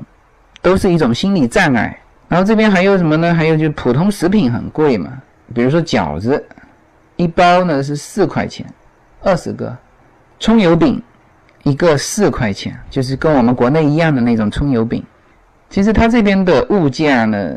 [0.62, 3.34] 都是一种心理障碍，然后这边还有什么呢？
[3.34, 5.10] 还有就普通食品很贵嘛，
[5.56, 6.46] 比如说饺子，
[7.16, 8.66] 一包呢是四块钱，
[9.22, 9.74] 二十个；
[10.38, 11.02] 葱油饼
[11.64, 15.04] 一个四块钱，就是跟我们国内一样的那种葱油饼。
[15.70, 17.56] 其实它这边的物价呢，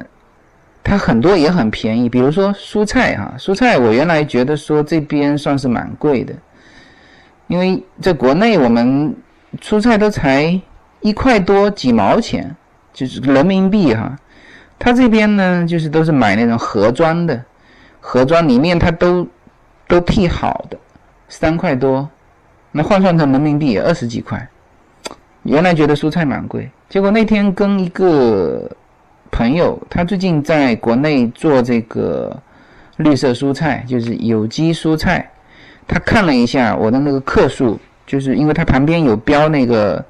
[0.83, 6.35] 它很多也很便宜，比如说蔬菜哈，蔬菜我原来觉得说这边算是蛮贵的，
[7.47, 9.15] 因为在国内我们
[9.61, 10.61] 蔬菜都才
[11.01, 12.55] 一块多几毛钱。
[12.95, 14.15] 就是人民币哈，
[14.79, 17.43] 他这边呢，就是都是买那种盒装的，
[18.01, 19.27] 盒装里面它都
[19.89, 20.77] 都剔好的，
[21.27, 22.07] 三块多，
[22.73, 24.49] 那换算成人民币也二十几块。
[25.45, 28.71] 原来觉得蔬菜蛮贵，结果那天跟一个
[29.31, 32.37] 朋友，他最近在国内做这个
[32.97, 35.31] 绿色蔬菜，就是有机蔬菜，
[35.87, 40.05] 他看了一下我的那个克数，就是因为它旁边有标那个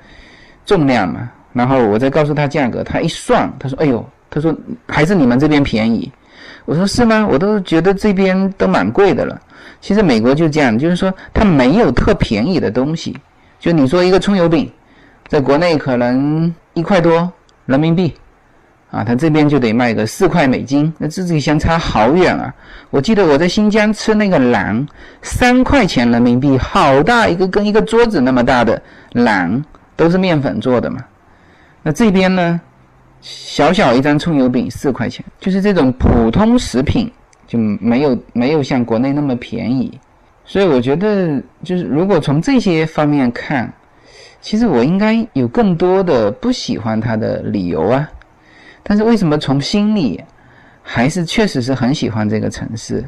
[0.66, 1.30] 重量嘛。
[1.54, 4.54] 然后我再告诉他价格，他一算，他说：“哎呦，他说
[4.86, 6.10] 还是你们这边便宜。”
[6.64, 7.26] 我说：“是吗？
[7.30, 9.40] 我都觉得这边都蛮贵的了。”
[9.80, 13.16] 其实美国就这样，就是说它没有特便宜的东西。
[13.58, 14.70] 就你说一个葱油饼，
[15.28, 17.32] 在国内可能一块多
[17.66, 18.14] 人民币，
[18.90, 22.52] 啊，它这边就得卖个四块美金，那这己相差好远啊！
[22.90, 24.86] 我记得我在新疆吃那个馕，
[25.22, 28.80] 三块钱人民币，好大一个，跟一个桌子那么大的
[29.14, 29.62] 馕，
[29.96, 31.04] 都是面粉做的嘛。
[31.82, 32.60] 那这边呢，
[33.22, 37.10] 小小一张葱油饼四块钱，就是这种普通食品
[37.46, 39.98] 就没有没有像国内那么便宜，
[40.44, 43.72] 所以我觉得就是如果从这些方面看，
[44.40, 48.10] 其实我应该有更多的不喜欢它的理由啊。
[48.82, 50.20] 但是为什么从心里
[50.82, 53.04] 还是确实是很喜欢这个城市？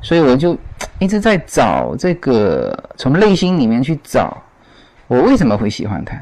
[0.00, 0.56] 所以我就
[0.98, 4.42] 一直在找这个从内心里面去找
[5.08, 6.16] 我为什么会喜欢它。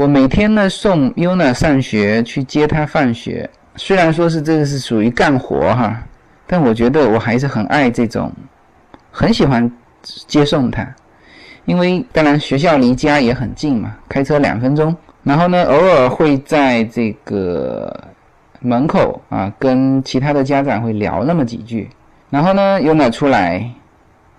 [0.00, 3.50] 我每天呢送 Yuna 上学，去接她放学。
[3.76, 6.02] 虽然说是这个是属于干活哈，
[6.46, 8.32] 但我觉得我还是很爱这种，
[9.10, 9.70] 很喜欢
[10.02, 10.88] 接送她。
[11.66, 14.96] 因为当然学校离家也很近嘛，开车两分钟。
[15.22, 17.94] 然后呢，偶尔会在这个
[18.60, 21.90] 门口啊，跟其他的家长会聊那么几句。
[22.30, 23.70] 然后呢，Yuna 出来。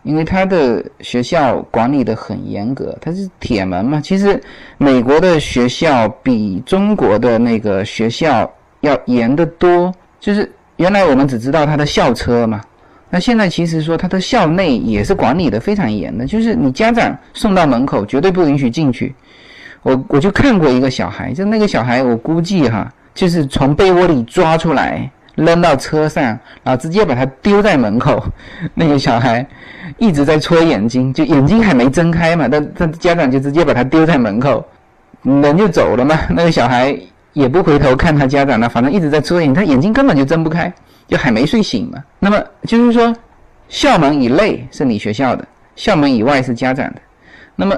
[0.04, 4.02] 因为他的学校管理的很严格，他是铁门嘛。
[4.02, 4.42] 其实
[4.78, 9.94] 美国的学校比中国的那个学校要严得多。
[10.20, 12.62] 就是原来我们只知道他的校车嘛，
[13.10, 16.26] 那现在其实说他的校内也是管理的非常严的。
[16.26, 19.14] 就是你家长送到门口，绝对不允许进去。
[19.84, 25.10] 我我就看过一个小孩，就那个小孩，我估计哈，就是从被窝里抓出来。
[25.45, 26.23] 扔到车上，
[26.63, 28.23] 然后直接把它丢在门口。
[28.73, 29.45] 那个小孩
[29.97, 34.63] 一直在搓眼睛，就眼睛还没睁开嘛，但他家长就直接把他丢在门口，
[35.23, 36.17] 人就走了嘛。
[36.30, 36.95] 那个小孩
[37.34, 40.71] 也不回头看他家长了，反正一直在搓眼，他眼睛根本就睁不开，
[41.08, 42.04] 就还没睡醒嘛。
[42.19, 43.15] 那么就是说，
[43.67, 47.01] 校门以内是你学校的，校门以外是家长的。
[47.56, 47.75] 那么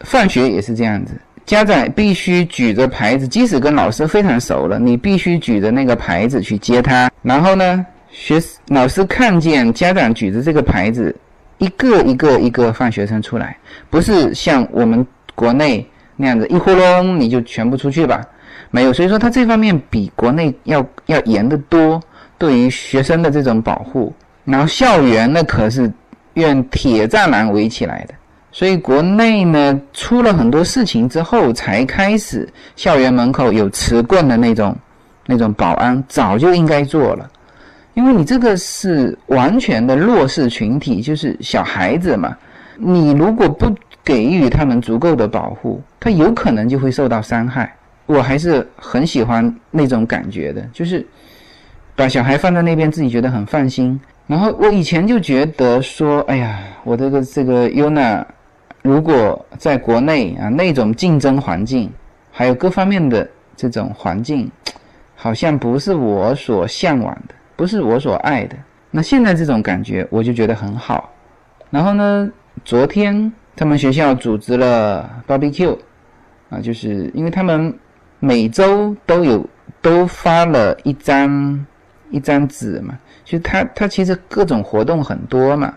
[0.00, 1.14] 放学也是这样子。
[1.44, 7.10] 家长必须举着牌子，即使跟老师非常熟了，你必须举着那个牌子去接他。
[7.22, 11.14] 然后呢，学老师看见家长举着这个牌子，
[11.58, 13.56] 一个一个一个放学生出来，
[13.90, 18.24] 不是像我们国内那样子一呼隆你就全部出去吧？
[18.70, 22.00] 没有，所以说他这方面比国内要要严得多，
[22.38, 24.14] 对于学生的这种保护。
[24.44, 25.92] 然后校园那可是
[26.34, 28.14] 用铁栅栏围起来的。
[28.54, 34.76] 所以国内呢，出了很多事情之后，才开始校园门口有持棍的那种
[35.24, 37.30] 那种保安，早就应该做了。
[37.94, 42.36] 因为你这个是完全的弱势群体，就是小孩子嘛。
[42.76, 47.74] 你如果不给予他们足够的保护，他有可能就会受到伤害。
[48.04, 51.06] 我还是很喜欢那种感觉的，就是
[51.96, 53.98] 把小孩放在那边，自己觉得很放心。
[54.26, 58.22] 然后我以前就觉得说，哎呀，我这个这个 Yuna。
[58.82, 61.90] 如果在国内啊，那种竞争环境，
[62.30, 64.50] 还有各方面的这种环境，
[65.14, 68.56] 好像不是我所向往的，不是我所爱的。
[68.90, 71.10] 那现在这种感觉，我就觉得很好。
[71.70, 72.30] 然后呢，
[72.64, 75.78] 昨天他们学校组织了 barbecue，
[76.50, 77.72] 啊，就是因为他们
[78.18, 79.48] 每周都有
[79.80, 81.66] 都发了一张
[82.10, 85.72] 一张纸嘛，就他他其实各种活动很多嘛，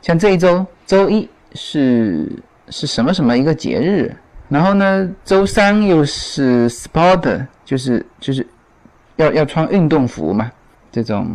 [0.00, 2.30] 像这一周周一是
[2.68, 4.14] 是什么什么一个节日，
[4.48, 8.46] 然后呢周三又是 sport，就是就是
[9.16, 10.50] 要要穿运动服嘛，
[10.92, 11.28] 这种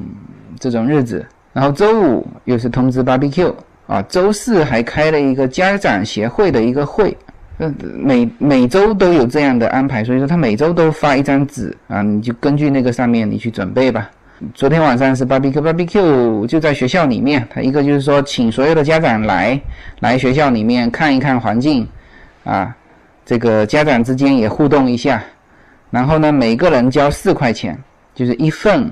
[0.60, 3.54] 这种日子，然后周五又是通知 barbecue
[3.88, 7.16] 啊，周四还开了一个家长协会的一个会。
[7.60, 14.10] 呃，每每周都有这样的安排，所以说他每周都发一张纸啊，你就根据那个上面你去准备吧。
[14.54, 19.60] 昨天晚上是 barbecue，barbecue 就在学校里面，他一个就是说请所有的家长来
[20.00, 21.88] 来学校里面看一看环境，
[22.44, 22.76] 啊，
[23.26, 25.24] 这个家长之间也互动一下，
[25.90, 27.78] 然后呢每个人交四块钱，
[28.14, 28.92] 就是一份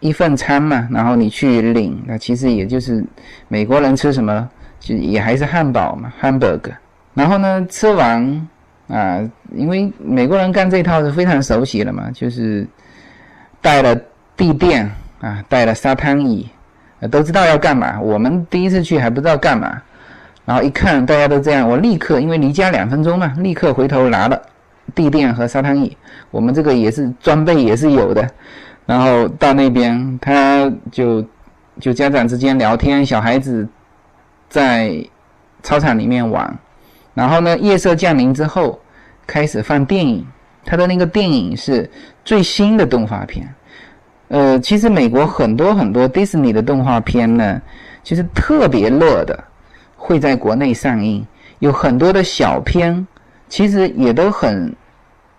[0.00, 3.04] 一份餐嘛，然后你去领，那其实也就是
[3.48, 4.48] 美国人吃什么，
[4.78, 6.72] 就也还是汉堡嘛，hamburger。
[7.14, 8.48] 然后呢，吃完
[8.86, 9.20] 啊，
[9.52, 12.66] 因为美国人干这套是非常熟悉了嘛，就是
[13.60, 14.00] 带了
[14.38, 16.48] 地垫啊，带了沙滩椅，
[17.10, 18.00] 都知道要干嘛。
[18.00, 19.82] 我们第一次去还不知道干嘛，
[20.44, 24.40] 然后一看大家都这样，我立刻因为离家两分钟嘛，立刻回头拿了
[24.94, 25.96] 地垫和沙滩椅。
[26.30, 28.26] 我们这个也是装备也是有的，
[28.86, 31.24] 然后到那边他就
[31.80, 33.68] 就家长之间聊天，小孩子
[34.48, 35.04] 在
[35.62, 36.56] 操场里面玩。
[37.12, 38.78] 然后呢，夜色降临之后，
[39.26, 40.24] 开始放电影。
[40.64, 41.90] 他的那个电影是
[42.24, 43.52] 最新的动画片。
[44.28, 47.60] 呃，其实美国很多很多迪士尼的动画片呢，
[48.02, 49.42] 其实特别热的，
[49.96, 51.26] 会在国内上映。
[51.60, 53.06] 有很多的小片，
[53.48, 54.72] 其实也都很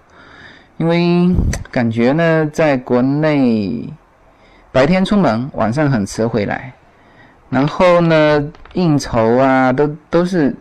[0.77, 1.35] 因为
[1.71, 3.89] 感觉呢，在国内。
[4.73, 6.73] 白天出门，晚上很迟回来，
[7.49, 8.41] 然后呢，
[8.75, 10.55] 应酬啊，都都是，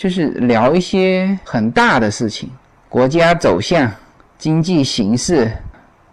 [0.00, 2.48] 就是聊一些很大的事情，
[2.88, 3.92] 国家走向、
[4.38, 5.52] 经济形势、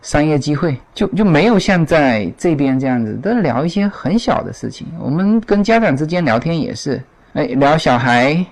[0.02, 4.86] 商业机会，就就没有像在这边这样子，都聊一些很小的事情。
[5.00, 8.46] 我们跟家长之间聊天也是，哎，聊小孩，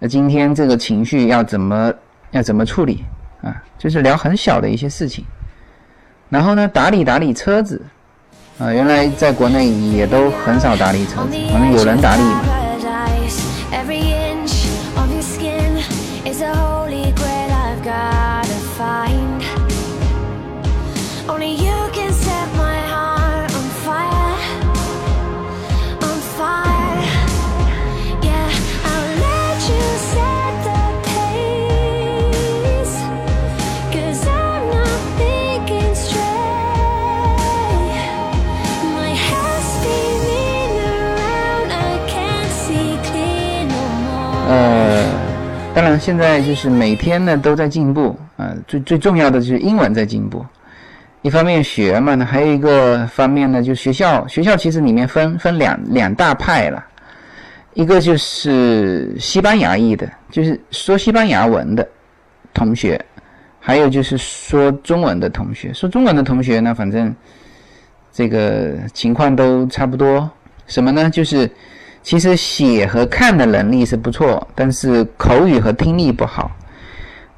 [0.00, 1.92] 那今天这个情绪要怎么
[2.32, 3.04] 要怎么处理
[3.42, 3.54] 啊？
[3.78, 5.24] 就是聊很小的一些事情，
[6.28, 7.80] 然后呢，打理打理车子。
[8.58, 12.40] 啊，原来在国内也都很少打理车子，反正有人打理嘛。
[45.74, 50.46] 当然，现在就是每天呢都在进步啊，最最重要的就是英文在进步。
[51.22, 56.84] 一方面学嘛，那还有一个方面呢，就学校学校其实里面分分两两大派了，
[57.72, 61.86] 一个就是西班牙裔的，就是说西班牙文的
[62.52, 63.04] 同学，
[63.58, 65.72] 还有就是说中文的同学。
[65.72, 67.12] 说中文的同学呢，反正
[68.12, 70.30] 这个情况都差不多。
[70.68, 71.10] 什么呢？
[71.10, 71.50] 就是
[72.04, 76.50] 其实写和看的能力是不错，但是口语和听力不好。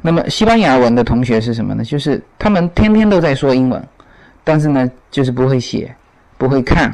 [0.02, 1.84] 那么西班牙文的同学是什么呢？
[1.84, 3.80] 就是他们天天都在说英文，
[4.42, 5.94] 但是呢，就是不会写，
[6.36, 6.92] 不会看，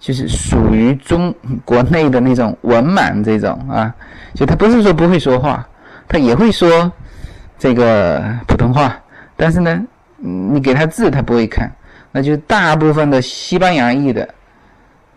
[0.00, 1.32] 就是属于中
[1.64, 3.94] 国内的那种文盲这种啊。
[4.34, 5.64] 就他不是说不会说话，
[6.08, 6.90] 他也会说
[7.56, 9.00] 这个普通话，
[9.36, 9.80] 但是呢，
[10.16, 11.70] 你给他字他不会看，
[12.10, 14.28] 那就大部分的西班牙裔的。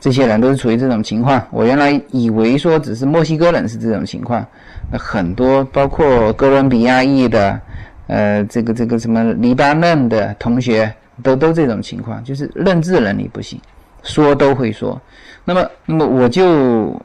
[0.06, 1.42] 这些人都是处于这种情况。
[1.50, 4.46] 我原来以为说只是墨西哥人是这种情况，
[4.92, 7.60] 那很多包括哥伦比亚裔的，
[8.06, 10.94] 呃，这个这个什么黎巴嫩的同学
[11.24, 13.60] 都都这种情况，就是认字能力不行，
[14.04, 15.02] 说都会说。
[15.44, 17.02] 那么那么我就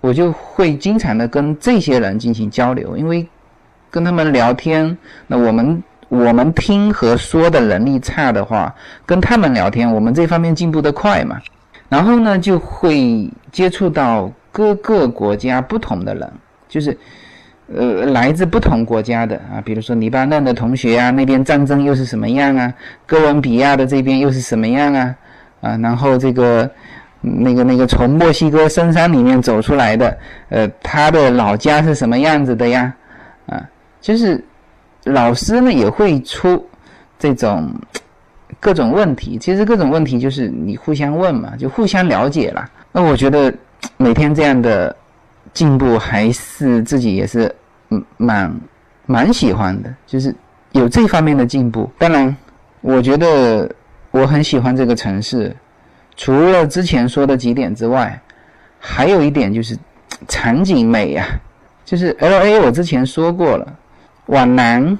[0.00, 3.28] 我就会经常的跟这些人进行交流，因为
[3.90, 4.96] 跟他们聊天，
[5.26, 8.72] 那我们我们听和说的能力差的话，
[9.04, 11.36] 跟他们聊天，我们这方面进步的快嘛。
[11.94, 16.32] 然后呢，就会接触到各个国家不同的人，
[16.68, 16.98] 就是，
[17.72, 22.74] 呃，来自不同国家的啊，比如说黎巴嫩的同学啊，那边战争又是什么样啊？
[23.06, 25.14] 哥伦比亚的这边又是什么样啊？
[25.60, 26.68] 啊，然后这个
[27.20, 30.18] 那个那个从墨西哥深山里面走出来的，
[30.48, 32.92] 呃，他的老家是什么样子的呀？
[33.46, 33.62] 啊，
[34.00, 34.44] 就是
[35.04, 36.68] 老师呢也会出
[37.20, 37.72] 这种。
[38.60, 42.68] 各种问题，其实各种问题就是你互相问嘛，就互相了解了。
[42.92, 43.52] 那我觉得
[43.96, 44.94] 每天这样的
[45.52, 47.54] 进步，还是自己也是
[47.90, 48.60] 嗯蛮
[49.06, 50.34] 蛮喜欢的，就是
[50.72, 51.90] 有这方面的进步。
[51.98, 52.34] 当然，
[52.80, 53.70] 我觉得
[54.10, 55.54] 我很喜欢这个城市，
[56.16, 58.20] 除了之前说的几点之外，
[58.78, 59.76] 还有一点就是
[60.28, 61.26] 场景美呀，
[61.84, 63.74] 就是 L A 我之前说过了，
[64.26, 64.96] 往南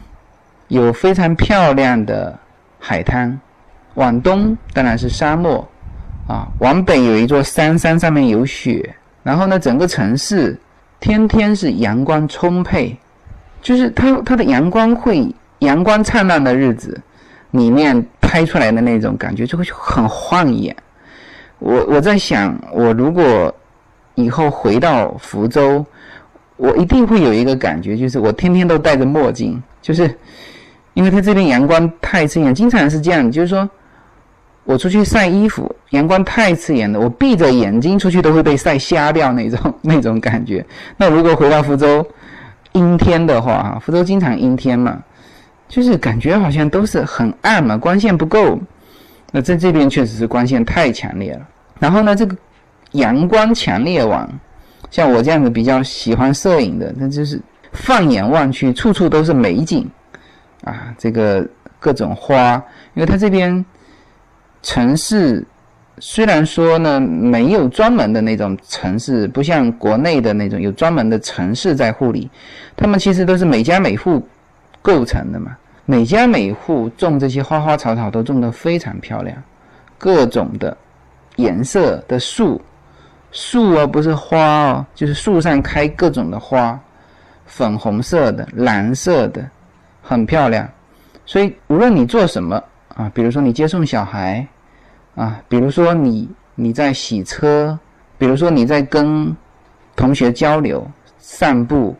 [0.68, 2.38] 有非常漂亮的
[2.86, 3.40] 海滩。
[3.94, 5.66] 往东当然是沙漠，
[6.28, 8.94] 啊，往北有一座山，山上面有雪。
[9.22, 10.58] 然后呢，整个城市
[11.00, 12.94] 天天是阳光充沛，
[13.62, 17.00] 就是它它的阳光会阳光灿烂的日子，
[17.52, 20.74] 里面拍出来的那种感觉就会很晃眼。
[21.60, 23.54] 我我在想，我如果
[24.16, 25.86] 以后回到福州，
[26.56, 30.12] 我一定会有一个感觉，就是我天天都戴着墨镜，就是
[30.94, 33.68] 因为它这边阳光太刺眼，经常是这样，就是说。
[34.66, 40.64] 我出去晒衣服，阳光太刺眼了，我闭着眼睛出去都会被晒瞎掉那种那种感觉。
[40.96, 42.02] 那如果回到福州，
[42.72, 44.98] 阴天的话，福州经常阴天嘛，
[45.68, 48.58] 就是感觉好像都是很暗嘛，光线不够。
[49.32, 51.46] 那在这边确实是光线太强烈了。
[51.78, 52.34] 然后呢，这个
[52.92, 54.26] 阳光强烈网，
[54.90, 57.38] 像我这样子比较喜欢摄影的，那就是
[57.72, 59.86] 放眼望去，处处都是美景
[60.64, 61.46] 啊，这个
[61.78, 62.54] 各种花，
[62.94, 63.64] 因为它这边。
[64.66, 65.46] 城市
[65.98, 72.30] 虽然说呢没有专门的那种城市，不像国内的那种有专门的城市在护理，
[72.74, 74.26] 他们其实都是每家每户
[74.80, 75.54] 构成的嘛。
[75.84, 79.36] 每家每户种这些花花草草都种得非常漂亮，
[79.98, 80.74] 各种的
[81.36, 82.58] 颜色的树，
[83.30, 86.80] 树而不是花哦，就是树上开各种的花，
[87.44, 89.46] 粉红色的、蓝色的，
[90.04, 90.68] 很漂亮。
[91.26, 92.62] 所以无论你做什么
[92.94, 94.46] 啊，比如说你接送小孩。
[95.16, 97.78] 啊，比如说你你在洗车，
[98.18, 99.32] 比如说你在跟
[99.94, 100.84] 同学交流、
[101.18, 101.94] 散步，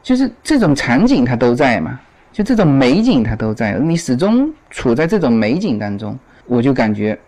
[0.00, 1.98] 就是这种场景它都在嘛，
[2.30, 6.16] 就这种美景它都在，你始终处在这种美景当中，
[6.46, 7.18] 我就感觉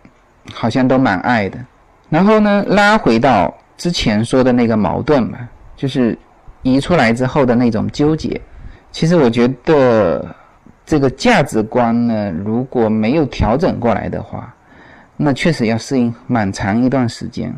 [0.53, 1.59] 好像都蛮爱的。
[2.09, 5.37] 然后呢，拉回到之前说的那个矛盾嘛，
[5.75, 6.17] 就是
[6.61, 8.39] 移出来之后的那种纠结。
[8.93, 10.23] 其实我觉得
[10.85, 14.53] 这个价值观呢，如果没有调整过来的话，
[15.17, 17.53] 那确实要适应蛮长一段时间。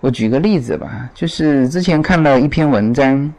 [0.00, 3.30] 我举个例子吧，就是之前看到一篇文章，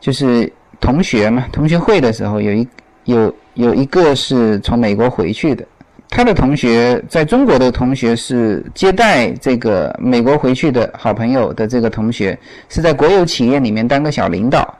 [0.00, 2.66] 就是同学嘛，同学会的时候，有一
[3.04, 5.64] 有有一个是从美国回去的，
[6.08, 12.36] 他的同学在中国的同学是接待这个美国回去的好朋友的这个同学，
[12.70, 14.74] 是在国有企业里面当个小领导，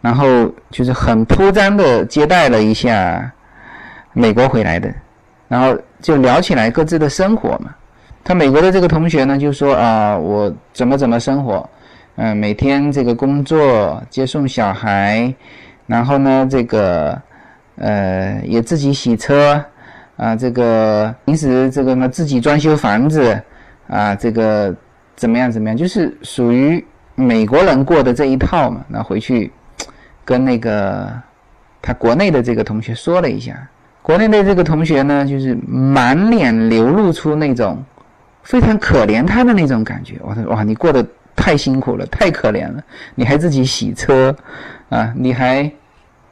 [0.00, 0.26] 然后
[0.70, 3.32] 就是很铺张的接待了一下
[4.12, 4.92] 美国回来的。
[5.48, 7.74] 然后就聊起来各自的生活嘛。
[8.22, 11.66] 他美国的这个同学呢，就说啊，我怎么怎么生活，
[12.16, 15.32] 嗯，每天这个工作接送小孩，
[15.86, 17.18] 然后呢，这个
[17.76, 19.64] 呃也自己洗车，
[20.18, 23.40] 啊，这个平时这个呢自己装修房子，
[23.86, 24.74] 啊，这个
[25.16, 26.84] 怎么样怎么样，就是属于
[27.14, 28.84] 美国人过的这一套嘛。
[28.88, 29.50] 那回去
[30.28, 31.10] 跟那个
[31.80, 33.66] 他国内的这个同学说了一下。
[34.02, 37.82] 国内的这个同学呢，就是满脸流露出那种
[38.42, 40.16] 非常可怜他的那种感觉。
[40.20, 41.02] 我说哇，你过得
[41.34, 44.36] 太辛苦了，太可怜了，你还自己洗车，
[44.90, 45.70] 啊，你还，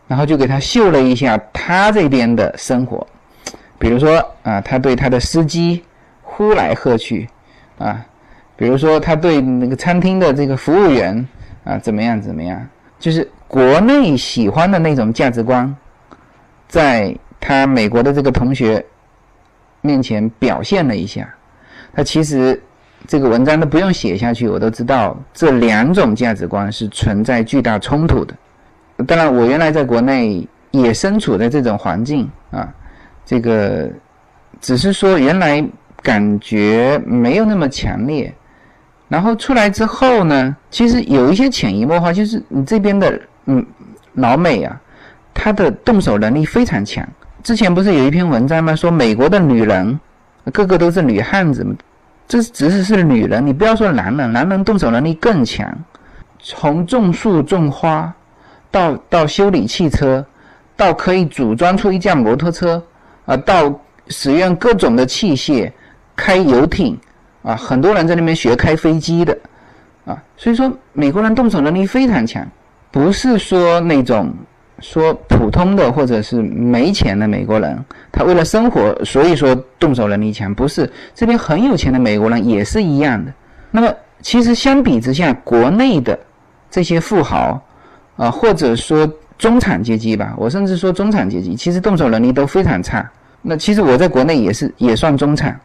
[0.07, 3.07] 然后就给他秀了一下他这边的生活，
[3.79, 5.83] 比如说啊，他对他的司机
[6.21, 7.27] 呼来喝去，
[7.79, 8.05] 啊，
[8.57, 11.27] 比如说他对那个餐厅的这个服务员
[11.65, 12.67] 啊怎么样怎么样，
[12.99, 15.75] 就是国内喜欢的那种价值观，
[16.69, 18.85] 在他美国的这个同学
[19.81, 21.29] 面前表现了一下，
[21.95, 22.61] 他其实。
[23.07, 28.35] 这个文章都不用写下去，我都知道这两种价值观是存在巨大冲突的。
[29.07, 32.69] 当然，我原来在国内也身处在这种环境啊，
[33.25, 33.89] 这个
[34.61, 35.65] 只是说原来
[36.03, 38.35] 感觉没有那么强烈。
[39.09, 43.65] 然后出来之后呢，其实有一些潜移默化，就是你这边的嗯
[44.15, 44.81] 老美啊，
[45.35, 47.07] 他的动手能力非常强。
[47.43, 48.75] 之前不是有一篇文章吗？
[48.77, 49.99] 说美国的女人
[50.53, 51.67] 个个都是女汉子。
[52.29, 55.73] 这只是是女人，你不要说男人，男人动手能力更强。
[56.41, 58.13] 从种树种花，
[58.69, 60.27] 到到修理汽车，
[60.77, 62.83] 到可以组装出一架摩托车，
[63.27, 63.73] 啊，到
[64.09, 65.71] 使用各种的器械，
[66.17, 66.99] 开游艇，
[67.43, 69.39] 啊，很多人在那边学开飞机的，
[70.05, 72.45] 啊，所以说美国人动手能力非常强，
[72.97, 74.33] 不是说那种。
[74.81, 77.83] 说普通的或者是没钱的美国人，
[78.13, 83.33] 他为了生活，所以说动手能力强，不是这边很有钱的美国人也是一样的。
[83.71, 83.91] 那么
[84.21, 86.19] 其实相比之下，国内的
[86.71, 87.59] 这些富豪
[88.19, 93.11] 啊，或者说中产阶级吧，我甚至说中产阶级，其实动手能力都非常差。
[93.41, 95.59] 那其实我在国内也是也算中产，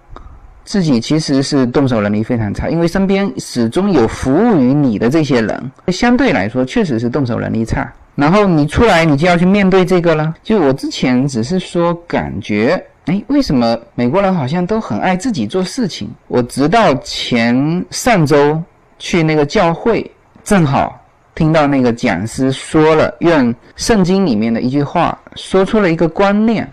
[0.72, 7.92] 自己其实是动手能力非常差，因为身边始终有服务于你的这些人，相对来说确实是动手能力差。
[8.16, 10.34] 然后你出来，你就要去面对这个了。
[10.42, 16.10] 就我之前只是说感觉，哎，为什么美国人好像都很爱自己做事情？
[16.30, 18.58] 我直到前上周
[18.98, 20.10] 去那个教会，
[20.42, 20.98] 正好
[21.36, 26.66] 听到那个讲师说了，用圣经里面的一句话，说出了一个观念，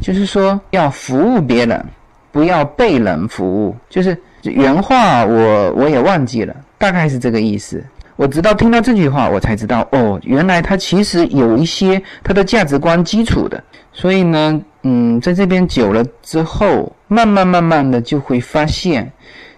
[0.00, 1.84] 就是说要服务别人，
[2.32, 3.76] 不要被人服务。
[3.88, 7.84] 就是原话，我我也忘记了，大概是这个意思。
[8.16, 13.62] 我直到听到这句话，我才知道哦，原来他其实有一些他的价值观基础的。
[13.92, 19.10] 所以呢，嗯，在这边久了之后，慢慢慢慢的就会发现，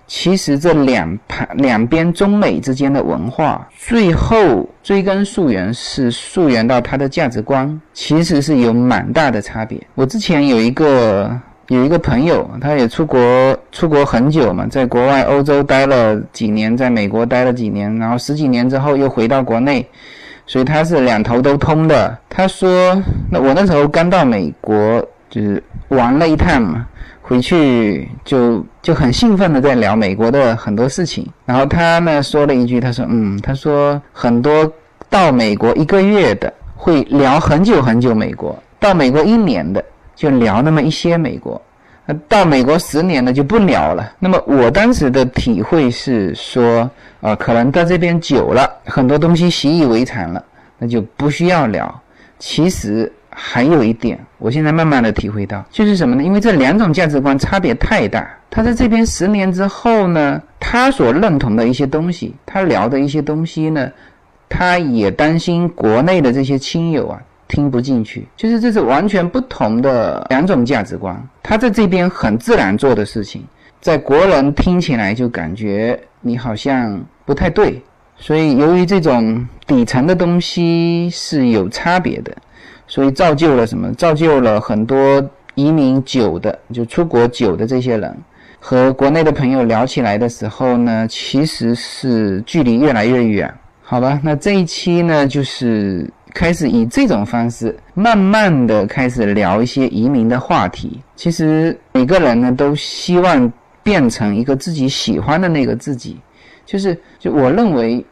[0.07, 9.81] 其实这两盘两边中美之间的文化，最后追根溯源是溯源到他的价值观，其实是有蛮大的差别。
[9.95, 11.39] 我之前有一个。
[11.69, 19.87] 有一个朋友，他也出国出国很久嘛，在国外欧洲待了几年，在美国待了几年，然后十几年之后又回到国内，
[20.47, 22.19] 所以他是两头都通的。
[22.29, 22.95] 他说
[23.33, 26.87] ：“那我那时候刚到美国，就是玩了一趟嘛，
[27.23, 31.27] 回去就就很兴奋的在聊美国的很多事情。
[31.47, 34.71] 然后他呢说了一句，他说：嗯，他说很多
[35.09, 39.83] 到美国一个月的会聊很久很久美国，到美国一年的。”
[40.15, 41.61] 就聊那么一些美国，
[42.07, 44.13] 那到美国十年了就不聊了。
[44.19, 46.89] 那么我当时的体会是说，
[47.21, 50.45] 啊，可能到这边久了，很多东西习以为常了，
[50.79, 52.03] 那就不需要聊。
[52.39, 56.23] 其实还有一点，我现在慢慢的体会到，就是什么呢？
[56.23, 58.29] 因为这两种价值观差别太大。
[58.51, 63.91] 他在这边十年之后呢，他所认同的一些东西，他聊的一些东西呢，
[64.49, 67.21] 他也担心国内的这些亲友啊。
[67.55, 71.17] 听不进去，就是这是完全不同的两种价值观。
[71.41, 73.45] 他在这边很自然做的事情，
[73.81, 77.81] 在国人听起来就感觉你好像不太对。
[78.17, 82.37] 所以由于这种底层的东西是有差别的，
[82.89, 83.93] 所以造就了什么？
[83.95, 85.25] 造就了很多
[85.55, 88.17] 移民久的，就出国久的这些人，
[88.59, 93.53] 和国内的朋友聊起来的时候呢，其实是距离越来越远。
[93.83, 96.11] 好吧，那这一期呢，就是。
[96.35, 101.01] 开始以这种方式，慢慢的开始聊一些移民的话题。
[101.15, 103.51] 其实每个人呢，都希望
[103.85, 106.19] 变成一个自己喜欢的那个自己。
[106.67, 108.05] 就是，就我认为，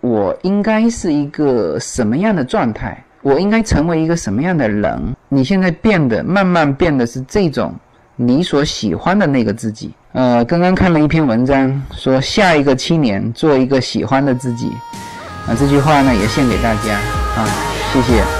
[0.00, 3.00] 我应该是一个什么样的状态？
[3.22, 5.14] 我应该成为一个什么样的人？
[5.28, 7.72] 你现在变得慢慢变得是这种
[8.16, 9.92] 你所喜欢的那个自己。
[10.12, 14.72] 呃，刚刚看了一篇文章，说下一个七年做一个喜欢的自己。
[15.46, 16.98] 那这句话呢，也献给大家
[17.38, 17.46] 啊，
[17.92, 18.37] 谢谢。